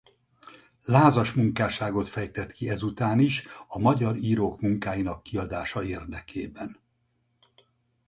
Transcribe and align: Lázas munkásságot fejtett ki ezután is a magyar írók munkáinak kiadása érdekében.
Lázas 0.85 1.31
munkásságot 1.33 2.07
fejtett 2.09 2.51
ki 2.51 2.69
ezután 2.69 3.19
is 3.19 3.47
a 3.67 3.79
magyar 3.79 4.15
írók 4.15 4.61
munkáinak 4.61 5.23
kiadása 5.23 5.83
érdekében. 5.83 6.79